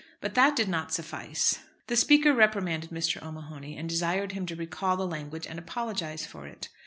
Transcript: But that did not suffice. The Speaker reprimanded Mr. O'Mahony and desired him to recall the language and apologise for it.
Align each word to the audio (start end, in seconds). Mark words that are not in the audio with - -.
But 0.19 0.33
that 0.33 0.55
did 0.55 0.67
not 0.67 0.91
suffice. 0.91 1.59
The 1.85 1.95
Speaker 1.95 2.33
reprimanded 2.33 2.89
Mr. 2.89 3.21
O'Mahony 3.21 3.77
and 3.77 3.87
desired 3.87 4.31
him 4.31 4.47
to 4.47 4.55
recall 4.55 4.97
the 4.97 5.05
language 5.05 5.45
and 5.45 5.59
apologise 5.59 6.25
for 6.25 6.47
it. 6.47 6.69